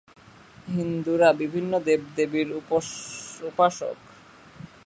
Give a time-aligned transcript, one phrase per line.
[0.67, 2.47] হিন্দুরা বিভিন্ন দেব-দেবীর
[2.59, 3.97] উপাসক।